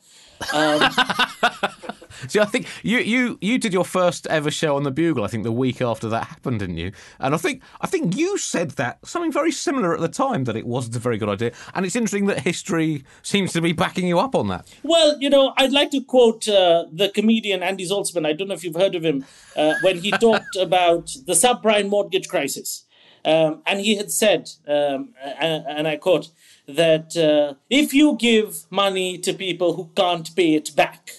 [0.53, 0.81] Um,
[2.27, 5.23] See, I think you, you you did your first ever show on the Bugle.
[5.23, 6.91] I think the week after that happened, didn't you?
[7.19, 10.55] And I think I think you said that something very similar at the time that
[10.55, 11.51] it wasn't a very good idea.
[11.73, 14.67] And it's interesting that history seems to be backing you up on that.
[14.83, 18.25] Well, you know, I'd like to quote uh, the comedian Andy Zaltzman.
[18.25, 19.25] I don't know if you've heard of him
[19.55, 22.84] uh, when he talked about the subprime mortgage crisis,
[23.25, 25.09] um, and he had said, um,
[25.39, 26.29] and, and, I quote,
[26.67, 31.11] that uh, if you give money to people who can't pay it back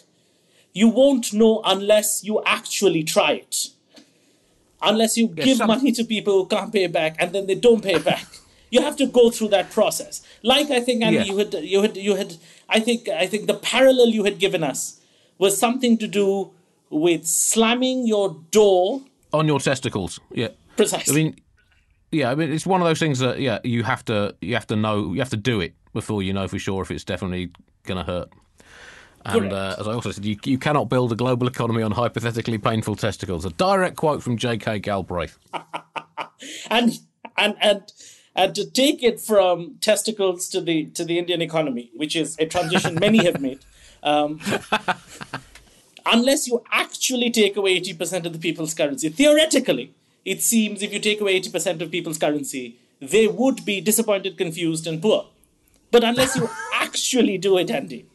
[0.77, 3.69] you won't know unless you actually try it.
[4.83, 5.69] Unless you give some...
[5.69, 8.27] money to people who can't pay back and then they don't pay back.
[8.71, 10.21] you have to go through that process.
[10.43, 12.37] Like I think Andy, you had you had you had
[12.69, 15.01] I think I think the parallel you had given us
[15.39, 16.51] was something to do
[16.91, 19.01] with slamming your door
[19.33, 20.21] on your testicles.
[20.31, 20.49] Yeah.
[20.77, 21.13] Precisely.
[21.13, 21.41] I mean
[22.11, 24.67] yeah, I mean it's one of those things that yeah, you have to you have
[24.69, 27.51] to know you have to do it before you know for sure if it's definitely
[27.85, 28.31] going to hurt.
[29.25, 32.59] And uh, as I also said, you, you cannot build a global economy on hypothetically
[32.59, 33.45] painful testicles.
[33.45, 34.79] A direct quote from J.K.
[34.79, 35.37] Galbraith.
[36.71, 37.01] and
[37.37, 37.93] and and
[38.37, 42.47] and to take it from testicles to the to the Indian economy, which is a
[42.47, 43.59] transition many have made.
[44.03, 44.41] Um,
[46.07, 49.93] unless you actually take away 80% of the people's currency, theoretically,
[50.27, 54.87] it seems if you take away 80% of people's currency, they would be disappointed, confused,
[54.87, 55.29] and poor.
[55.93, 58.07] But unless you actually do it, Andy,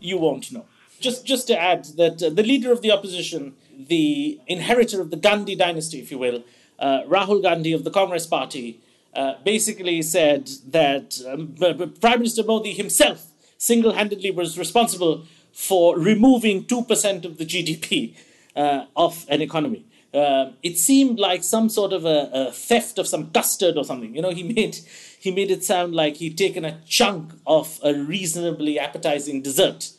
[0.00, 0.66] you won't know.
[1.00, 5.16] Just, just to add that uh, the leader of the opposition, the inheritor of the
[5.16, 6.42] Gandhi dynasty, if you will,
[6.80, 8.80] uh, Rahul Gandhi of the Congress Party,
[9.14, 11.54] uh, basically said that um,
[12.00, 18.14] Prime Minister Modi himself single handedly was responsible for removing 2% of the GDP
[18.56, 19.84] uh, of an economy.
[20.12, 24.14] Uh, it seemed like some sort of a, a, theft of some custard or something.
[24.14, 24.78] You know, he made
[25.20, 29.90] he made it sound like he'd taken a chunk of a reasonably appetizing dessert.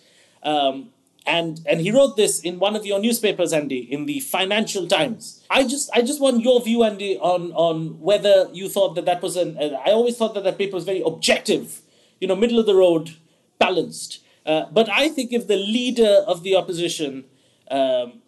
[0.42, 0.90] Um,
[1.26, 5.44] and and he wrote this in one of your newspapers, Andy, in the Financial Times.
[5.50, 9.22] I just I just want your view, Andy, on on whether you thought that that
[9.22, 9.58] was an.
[9.58, 11.82] Uh, I always thought that that paper was very objective,
[12.20, 13.16] you know, middle of the road,
[13.60, 14.24] balanced.
[14.46, 17.26] Uh, but I think if the leader of the opposition,
[17.70, 18.22] um,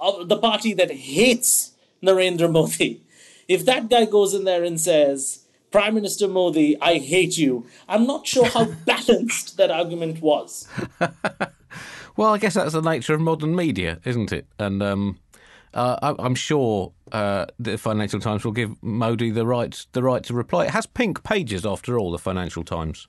[0.00, 3.02] of the party that hates Narendra Modi,
[3.46, 7.66] if that guy goes in there and says, Prime Minister Modi, I hate you.
[7.88, 10.66] I'm not sure how balanced that argument was.
[12.16, 14.46] well, I guess that's the nature of modern media, isn't it?
[14.58, 15.18] And um,
[15.74, 20.22] uh, I, am sure uh, the Financial Times will give Modi the right the right
[20.24, 20.66] to reply.
[20.66, 23.06] It has pink pages, after all, the Financial Times,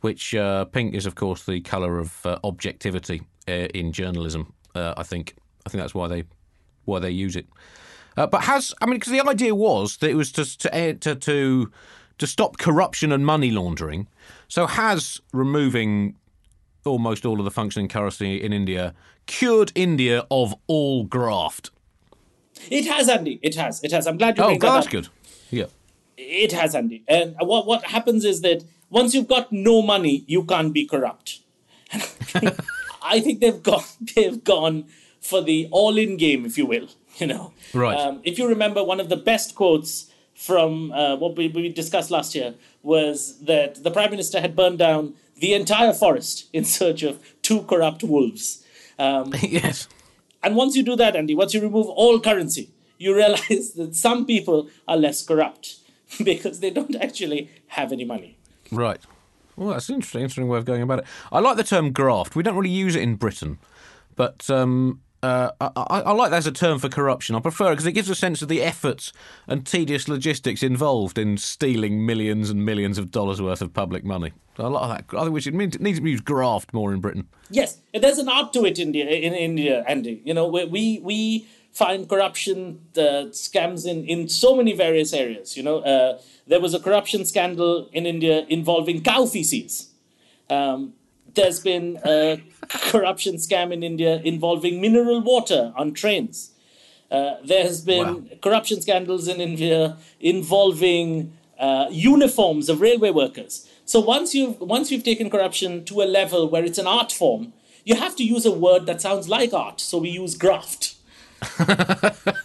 [0.00, 4.52] which uh, pink is, of course, the colour of uh, objectivity uh, in journalism.
[4.74, 5.34] Uh, I think
[5.66, 6.24] I think that's why they
[6.84, 7.46] why they use it.
[8.16, 11.14] Uh, but has I mean because the idea was that it was to to to
[11.14, 11.72] to,
[12.18, 14.06] to stop corruption and money laundering.
[14.48, 16.16] So has removing
[16.84, 18.94] almost all of the functioning currency in India
[19.26, 21.70] cured India of all graft?
[22.70, 23.38] It has, Andy.
[23.42, 23.82] It has.
[23.82, 24.06] It has.
[24.06, 24.44] I'm glad you.
[24.44, 25.08] Oh, bring that that's good.
[25.50, 25.66] Yeah.
[26.16, 27.04] It has, Andy.
[27.06, 31.40] And what what happens is that once you've got no money, you can't be corrupt.
[33.02, 33.84] I think they've gone.
[34.14, 34.86] They've gone
[35.26, 36.88] for the all-in game, if you will.
[37.18, 37.98] You know, right?
[37.98, 42.10] Um, if you remember, one of the best quotes from uh, what we, we discussed
[42.10, 47.02] last year was that the prime minister had burned down the entire forest in search
[47.02, 48.62] of two corrupt wolves.
[48.98, 49.88] Um, yes.
[50.42, 54.26] And once you do that, Andy, once you remove all currency, you realize that some
[54.26, 55.76] people are less corrupt
[56.22, 58.36] because they don't actually have any money.
[58.70, 59.00] Right.
[59.56, 61.06] Well, that's an interesting, interesting way of going about it.
[61.32, 62.36] I like the term graft.
[62.36, 63.58] We don't really use it in Britain,
[64.16, 67.34] but um, uh, I, I, like that as a term for corruption.
[67.34, 69.12] I prefer it because it gives a sense of the efforts
[69.46, 74.32] and tedious logistics involved in stealing millions and millions of dollars worth of public money.
[74.58, 75.18] I like that.
[75.18, 77.28] I think we should it needs to be used graft more in Britain.
[77.50, 80.22] Yes, there's an art to it, India, in India, Andy.
[80.24, 85.56] You know, we we find corruption uh, scams in in so many various areas.
[85.56, 89.90] You know, uh, there was a corruption scandal in India involving cow feces.
[90.48, 90.94] Um,
[91.34, 92.40] there's been a
[92.90, 96.50] corruption scam in India involving mineral water on trains.
[97.10, 98.36] Uh, there has been wow.
[98.42, 103.68] corruption scandals in India involving uh, uniforms of railway workers.
[103.84, 107.52] So once you've once you've taken corruption to a level where it's an art form,
[107.84, 109.80] you have to use a word that sounds like art.
[109.80, 110.96] So we use graft.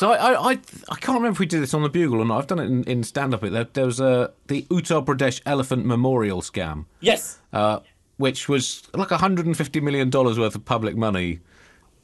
[0.00, 0.50] So I, I, I,
[0.88, 2.38] I can't remember if we did this on the Bugle or not.
[2.38, 3.42] I've done it in, in stand up.
[3.42, 7.38] There, there was a, the Uttar Pradesh elephant memorial scam, Yes.
[7.52, 7.80] uh,
[8.20, 11.40] which was like $150 million worth of public money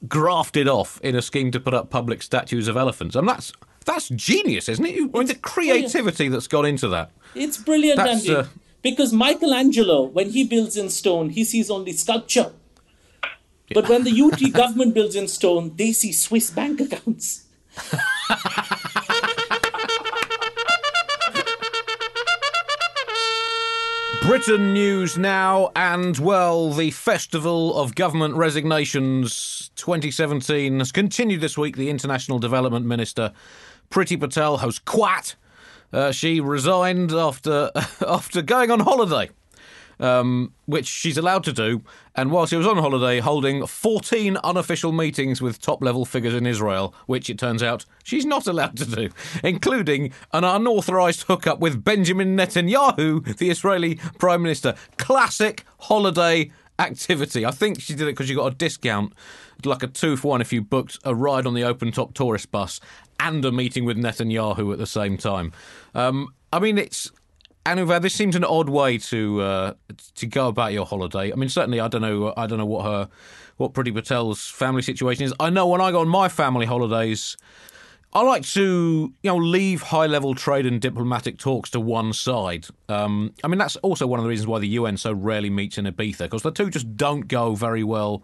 [0.09, 3.15] grafted off in a scheme to put up public statues of elephants.
[3.15, 3.53] And that's
[3.85, 4.97] that's genius, isn't it?
[4.97, 7.11] I mean, the creativity that's gone into that.
[7.35, 8.35] It's brilliant, Andy.
[8.35, 8.45] uh,
[8.83, 12.51] Because Michelangelo, when he builds in stone, he sees only sculpture.
[13.75, 17.45] But when the UP government builds in stone, they see Swiss bank accounts.
[24.27, 31.77] Britain news now, and well, the Festival of Government Resignations 2017 has continued this week.
[31.77, 33.33] The International Development Minister,
[33.89, 35.37] Priti Patel, has quat.
[35.93, 37.71] Uh, she resigned after
[38.07, 39.31] after going on holiday,
[40.01, 41.83] um, which she's allowed to do.
[42.15, 46.47] And while she was on holiday, holding 14 unofficial meetings with top level figures in
[46.47, 49.11] Israel, which it turns out she's not allowed to do,
[49.45, 54.75] including an unauthorised hookup with Benjamin Netanyahu, the Israeli Prime Minister.
[54.99, 57.45] Classic holiday activity.
[57.45, 59.13] I think she did it because she got a discount,
[59.65, 62.51] like a two for one, if you booked a ride on the open top tourist
[62.51, 62.81] bus
[63.19, 65.53] and a meeting with Netanyahu at the same time.
[65.95, 67.11] Um, I mean, it's
[67.67, 69.75] Anuvab, this seems an odd way to uh,
[70.15, 71.33] to go about your holiday.
[71.33, 72.33] I mean, certainly, I don't know.
[72.37, 73.09] I don't know what her,
[73.57, 75.35] what Priti Patel's family situation is.
[75.41, 77.37] I know when I go on my family holidays,
[78.13, 82.67] I like to, you know, leave high-level trade and diplomatic talks to one side.
[82.89, 85.77] Um, I mean, that's also one of the reasons why the UN so rarely meets
[85.77, 88.23] in Ibiza, because the two just don't go very well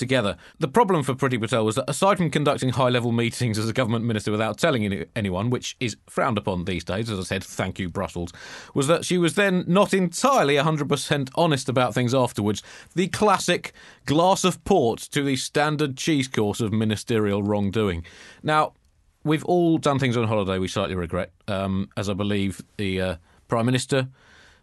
[0.00, 0.36] together.
[0.58, 4.04] The problem for Priti Patel was that aside from conducting high-level meetings as a government
[4.04, 7.78] minister without telling any- anyone, which is frowned upon these days, as I said, thank
[7.78, 8.32] you Brussels,
[8.74, 12.62] was that she was then not entirely 100% honest about things afterwards.
[12.96, 13.72] The classic
[14.06, 18.04] glass of port to the standard cheese course of ministerial wrongdoing.
[18.42, 18.72] Now,
[19.22, 23.16] we've all done things on holiday we slightly regret, um, as I believe the uh,
[23.48, 24.08] Prime Minister,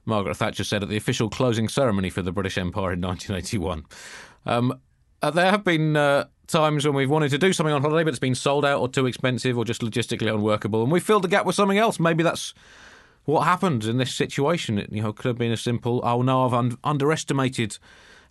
[0.05, 3.85] Margaret Thatcher, said at the official closing ceremony for the British Empire in 1981.
[4.45, 4.79] Um,
[5.21, 8.09] uh, there have been uh, times when we've wanted to do something on holiday, but
[8.09, 11.27] it's been sold out or too expensive or just logistically unworkable, and we filled the
[11.27, 11.99] gap with something else.
[11.99, 12.53] Maybe that's
[13.25, 14.77] what happened in this situation.
[14.77, 17.77] It you know, could have been a simple, oh no, I've un- underestimated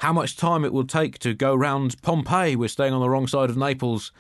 [0.01, 2.57] how much time it will take to go round Pompeii.
[2.57, 4.13] We're staying on the wrong side of Naples.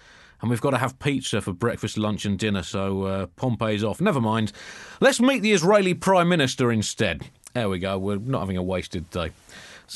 [0.43, 4.03] And we've got to have pizza for breakfast, lunch, and dinner, so uh, Pompeii's off.
[4.03, 4.53] Never mind.
[5.01, 7.31] Let's meet the Israeli Prime Minister instead.
[7.55, 7.97] There we go.
[7.99, 9.31] We're not having a wasted day.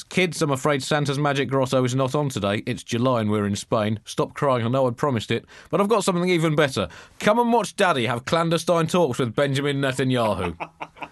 [0.08, 2.62] Kids, I'm afraid Santa's Magic Grotto is not on today.
[2.64, 3.98] It's July and we're in Spain.
[4.04, 5.44] Stop crying, I know I promised it.
[5.68, 6.88] But I've got something even better.
[7.18, 10.56] Come and watch Daddy have clandestine talks with Benjamin Netanyahu.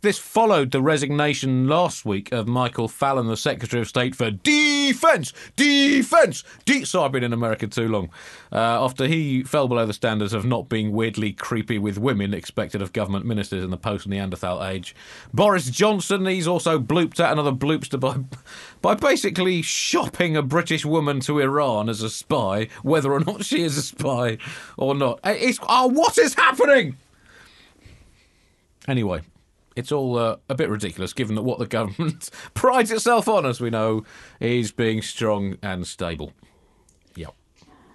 [0.00, 5.32] This followed the resignation last week of Michael Fallon, the Secretary of State for Defence.
[5.56, 6.44] Defence.
[6.64, 8.08] De- Sorry, I've been in America too long.
[8.52, 12.80] Uh, after he fell below the standards of not being weirdly creepy with women expected
[12.80, 14.94] of government ministers in the post-Neanderthal age.
[15.34, 18.18] Boris Johnson, he's also blooped out another bloopster by,
[18.80, 23.64] by basically shopping a British woman to Iran as a spy, whether or not she
[23.64, 24.38] is a spy
[24.76, 25.18] or not.
[25.24, 26.96] It's, oh, what is happening?
[28.86, 29.22] Anyway,
[29.78, 33.60] it's all uh, a bit ridiculous given that what the government prides itself on, as
[33.60, 34.04] we know,
[34.40, 36.32] is being strong and stable.
[37.14, 37.32] Yep.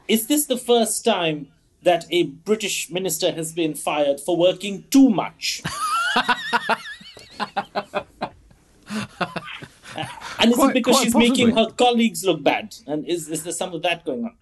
[0.07, 1.49] Is this the first time
[1.81, 5.61] that a British minister has been fired for working too much?
[10.39, 12.73] and is Quite- it because she's making her colleagues look bad?
[12.87, 14.35] And is, is there some of that going on?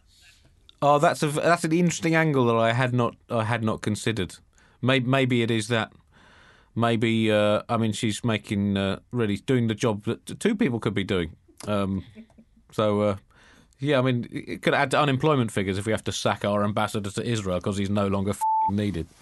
[0.83, 4.37] Oh, that's a that's an interesting angle that I had not I had not considered.
[4.81, 5.91] Maybe maybe it is that.
[6.75, 10.93] Maybe uh, I mean she's making uh, really doing the job that two people could
[10.93, 11.35] be doing.
[11.67, 12.05] Um,
[12.71, 13.15] so uh,
[13.79, 16.63] yeah, I mean it could add to unemployment figures if we have to sack our
[16.63, 19.07] ambassador to Israel because he's no longer f***ing needed.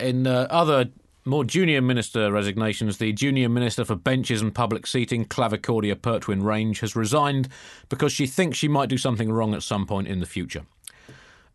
[0.00, 0.90] In uh, other
[1.24, 6.78] more junior minister resignations, the junior minister for benches and public seating, Clavicordia Pertwin Range,
[6.80, 7.48] has resigned
[7.88, 10.62] because she thinks she might do something wrong at some point in the future.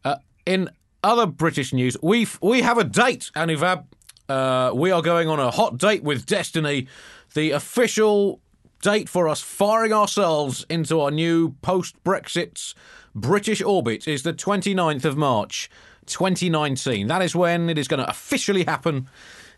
[0.05, 0.15] Uh,
[0.45, 0.69] in
[1.03, 3.85] other British news, we we have a date, Anuvab.
[4.29, 6.87] Uh, we are going on a hot date with Destiny.
[7.33, 8.41] The official
[8.81, 12.73] date for us firing ourselves into our new post Brexit
[13.15, 15.69] British orbit is the 29th of March,
[16.05, 17.07] 2019.
[17.07, 19.09] That is when it is going to officially happen.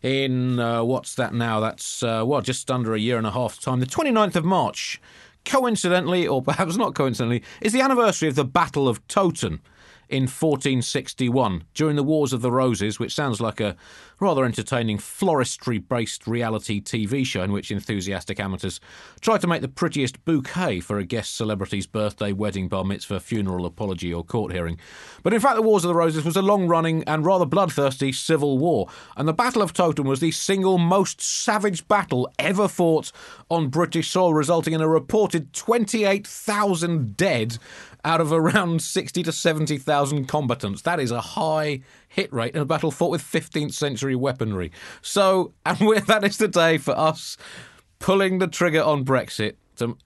[0.01, 1.59] In uh, what's that now?
[1.59, 3.81] That's uh, well, just under a year and a half time.
[3.81, 5.01] The 29th of March,
[5.43, 9.59] coincidentally, or perhaps not coincidentally, is the anniversary of the Battle of Towton
[10.09, 13.75] in 1461 during the Wars of the Roses, which sounds like a
[14.19, 18.81] rather entertaining floristry based reality TV show in which enthusiastic amateurs
[19.21, 23.65] try to make the prettiest bouquet for a guest celebrity's birthday, wedding, bar mitzvah, funeral,
[23.65, 24.79] apology, or court hearing.
[25.21, 28.11] But in fact, the Wars of the Roses was a long running and rather bloodthirsty
[28.11, 33.11] civil war, and the Battle of Towton was the single most savage battle ever fought
[33.49, 37.57] on British soil, resulting in a reported 28,000 dead
[38.03, 40.81] out of around 60 to 70,000 combatants.
[40.83, 44.71] That is a high hit rate in a battle fought with 15th century weaponry.
[45.01, 47.37] So, and that is the day for us
[47.99, 49.55] pulling the trigger on Brexit.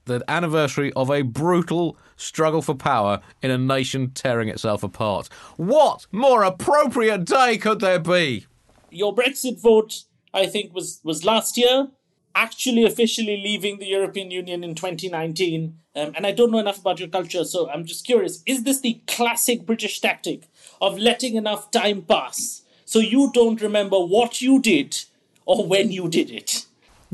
[0.05, 5.29] The anniversary of a brutal struggle for power in a nation tearing itself apart.
[5.57, 8.45] What more appropriate day could there be?
[8.91, 11.87] Your Brexit vote, I think, was, was last year
[12.35, 15.77] actually officially leaving the European Union in 2019.
[15.95, 18.81] Um, and I don't know enough about your culture, so I'm just curious is this
[18.81, 20.49] the classic British tactic
[20.81, 24.97] of letting enough time pass so you don't remember what you did
[25.45, 26.65] or when you did it?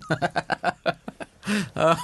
[1.75, 1.95] uh,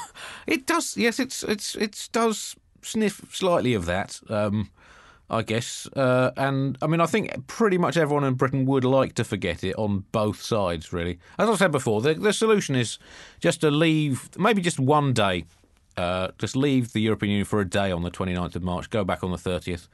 [0.48, 4.20] it does, yes, it's, it's, it does sniff slightly of that.
[4.30, 4.70] Um,
[5.30, 5.88] I guess.
[5.96, 9.64] Uh, and I mean, I think pretty much everyone in Britain would like to forget
[9.64, 11.20] it on both sides, really.
[11.40, 13.00] As I said before, the, the solution is
[13.40, 15.46] just to leave, maybe just one day,
[15.98, 19.04] uh, just leave the European Union for a day on the 29th of March, go
[19.04, 19.88] back on the 30th.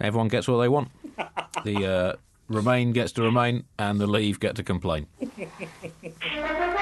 [0.00, 0.90] Everyone gets what they want.
[1.64, 2.16] the uh,
[2.48, 5.08] Remain gets to remain, and the Leave get to complain.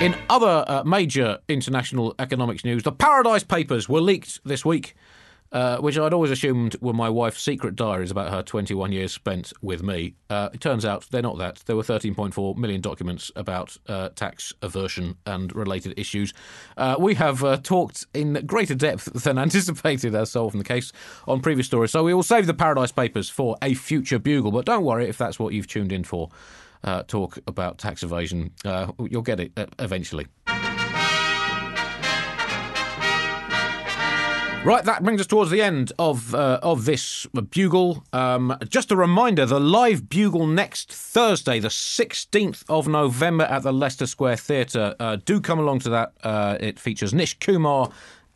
[0.00, 4.94] In other uh, major international economics news, the Paradise Papers were leaked this week,
[5.52, 9.52] uh, which I'd always assumed were my wife's secret diaries about her 21 years spent
[9.60, 10.14] with me.
[10.30, 11.56] Uh, it turns out they're not that.
[11.66, 16.32] There were 13.4 million documents about uh, tax aversion and related issues.
[16.78, 20.92] Uh, we have uh, talked in greater depth than anticipated, as often the case,
[21.28, 21.90] on previous stories.
[21.90, 25.18] So we will save the Paradise Papers for a future bugle, but don't worry if
[25.18, 26.30] that's what you've tuned in for
[26.84, 28.52] uh, talk about tax evasion.
[28.64, 30.26] Uh, you'll get it uh, eventually.
[34.62, 38.04] Right, that brings us towards the end of uh, of this bugle.
[38.12, 43.72] Um, just a reminder: the live bugle next Thursday, the sixteenth of November, at the
[43.72, 44.94] Leicester Square Theatre.
[45.00, 46.12] Uh, do come along to that.
[46.22, 47.90] Uh, it features Nish Kumar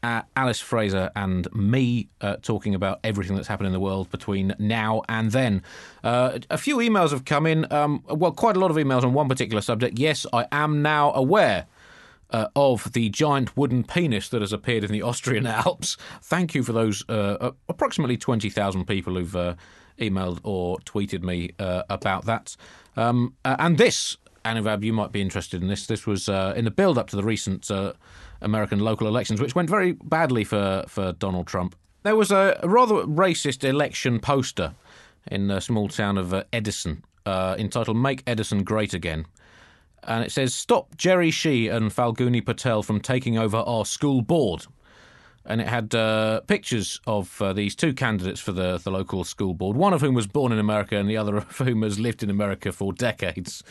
[0.04, 4.54] uh, Alice Fraser and me uh, talking about everything that's happened in the world between
[4.58, 5.62] now and then.
[6.02, 7.72] Uh, a few emails have come in.
[7.72, 9.98] Um, well, quite a lot of emails on one particular subject.
[9.98, 11.66] Yes, I am now aware.
[12.30, 15.96] Uh, of the giant wooden penis that has appeared in the Austrian Alps.
[16.20, 19.54] Thank you for those uh, approximately 20,000 people who've uh,
[20.00, 22.56] emailed or tweeted me about that.
[22.96, 25.86] Um, and this, Anuvab, you might be interested in this.
[25.86, 27.70] This was in the build up to the recent
[28.44, 31.74] American local elections, which went very badly for, for Donald Trump.
[32.04, 34.74] There was a rather racist election poster
[35.30, 39.26] in the small town of uh, Edison uh, entitled Make Edison Great Again.
[40.02, 44.66] And it says, Stop Jerry Shi and Falguni Patel from taking over our school board
[45.46, 49.54] and it had uh, pictures of uh, these two candidates for the, the local school
[49.54, 52.22] board, one of whom was born in America and the other of whom has lived
[52.22, 53.62] in America for decades.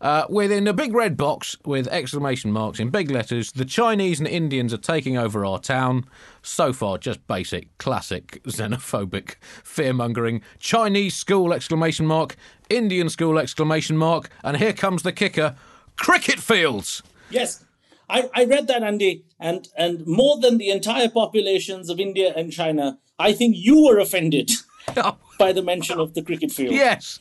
[0.00, 4.28] Uh, within a big red box with exclamation marks in big letters, the Chinese and
[4.28, 6.04] Indians are taking over our town.
[6.42, 10.42] So far, just basic, classic, xenophobic, fear mongering.
[10.58, 12.36] Chinese school exclamation mark,
[12.68, 15.54] Indian school exclamation mark, and here comes the kicker
[15.96, 17.02] cricket fields.
[17.30, 17.64] Yes,
[18.10, 22.52] I, I read that, Andy, and, and more than the entire populations of India and
[22.52, 24.50] China, I think you were offended
[24.96, 25.16] oh.
[25.38, 26.74] by the mention of the cricket field.
[26.74, 27.20] Yes.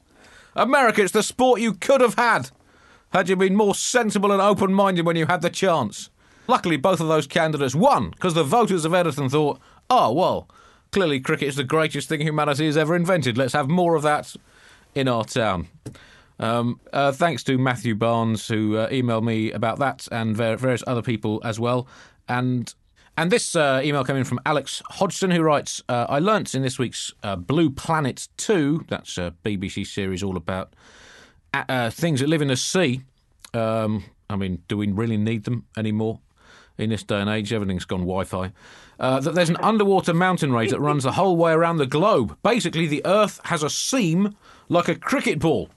[0.55, 2.51] America, it's the sport you could have had
[3.13, 6.09] had you been more sensible and open minded when you had the chance.
[6.47, 9.59] Luckily, both of those candidates won because the voters of Edison thought,
[9.89, 10.49] oh, well,
[10.91, 13.37] clearly cricket is the greatest thing humanity has ever invented.
[13.37, 14.35] Let's have more of that
[14.95, 15.67] in our town.
[16.39, 21.01] Um, uh, thanks to Matthew Barnes who uh, emailed me about that and various other
[21.01, 21.87] people as well.
[22.27, 22.73] And
[23.17, 26.61] and this uh, email came in from Alex Hodgson, who writes, uh, "I learnt in
[26.61, 30.73] this week's uh, Blue Planet Two, that's a BBC series all about
[31.53, 33.01] uh, things that live in the sea.
[33.53, 36.21] Um, I mean, do we really need them anymore
[36.77, 37.51] in this day and age?
[37.51, 38.53] Everything's gone Wi-Fi.
[38.99, 42.37] that there's an underwater mountain range that runs the whole way around the globe.
[42.41, 44.37] Basically, the Earth has a seam
[44.69, 45.69] like a cricket ball."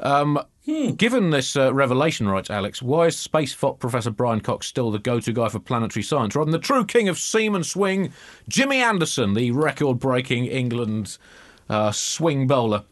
[0.00, 0.92] Um, hmm.
[0.92, 4.98] Given this uh, revelation, writes Alex, why is space fop Professor Brian Cox still the
[4.98, 8.12] go-to guy for planetary science, rather than the true king of seam and swing,
[8.48, 11.18] Jimmy Anderson, the record-breaking England
[11.68, 12.84] uh, swing bowler?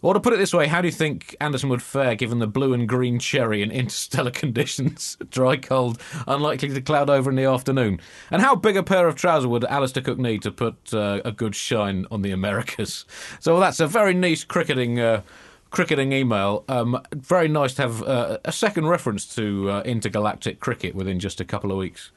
[0.00, 2.46] Or to put it this way, how do you think Anderson would fare given the
[2.46, 5.16] blue and green cherry in interstellar conditions?
[5.30, 8.00] Dry, cold, unlikely to cloud over in the afternoon.
[8.30, 11.32] And how big a pair of trousers would Alastair Cook need to put uh, a
[11.32, 13.04] good shine on the Americas?
[13.40, 15.00] So that's a very nice cricketing.
[15.00, 15.22] Uh,
[15.70, 16.64] cricketing email.
[16.68, 21.40] Um, very nice to have uh, a second reference to uh, intergalactic cricket within just
[21.40, 22.10] a couple of weeks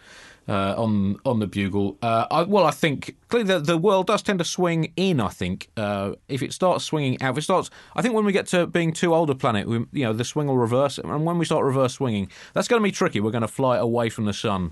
[0.47, 1.97] uh, on on the bugle.
[2.01, 5.19] Uh, I, well, I think clearly the, the world does tend to swing in.
[5.19, 8.31] I think uh, if it starts swinging out, if it starts, I think when we
[8.31, 11.25] get to being too old a planet, we, you know, the swing will reverse, and
[11.25, 13.19] when we start reverse swinging, that's going to be tricky.
[13.19, 14.71] We're going to fly away from the sun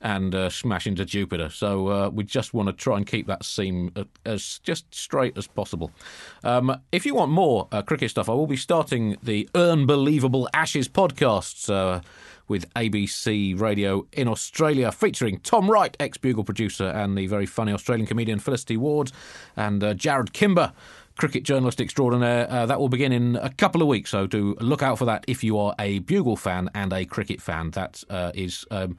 [0.00, 1.48] and uh, smash into Jupiter.
[1.50, 5.36] So uh, we just want to try and keep that seam uh, as just straight
[5.36, 5.90] as possible.
[6.44, 10.88] Um, if you want more uh, cricket stuff, I will be starting the Unbelievable Ashes
[10.88, 12.00] podcasts uh,
[12.46, 17.72] with ABC Radio in Australia, featuring Tom Wright, ex Bugle producer, and the very funny
[17.72, 19.12] Australian comedian Felicity Ward,
[19.56, 20.72] and uh, Jarrod Kimber
[21.18, 22.46] cricket journalist extraordinaire.
[22.48, 25.24] Uh, that will begin in a couple of weeks, so do look out for that
[25.26, 27.72] if you are a Bugle fan and a cricket fan.
[27.72, 28.96] That uh, is um,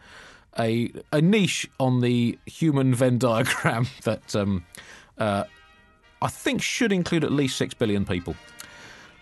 [0.59, 4.65] a a niche on the human Venn diagram that um,
[5.17, 5.45] uh,
[6.21, 8.35] I think should include at least six billion people,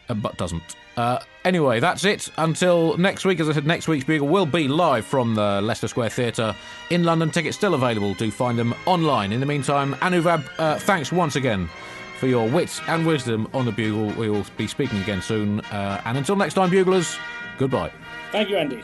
[0.10, 0.76] uh, but doesn't.
[0.98, 2.28] Uh, anyway, that's it.
[2.38, 5.88] Until next week, as I said, next week's Bugle will be live from the Leicester
[5.88, 6.56] Square Theatre
[6.90, 7.30] in London.
[7.30, 8.16] Tickets still available.
[8.16, 9.32] Do find them online.
[9.32, 11.70] In the meantime, Anuvab, uh, thanks once again
[12.20, 14.08] for your wit and wisdom on the Bugle.
[14.20, 15.60] We will be speaking again soon.
[15.62, 17.20] Uh, and until next time, Buglers,
[17.60, 17.92] goodbye.
[18.32, 18.82] Thank you, Andy.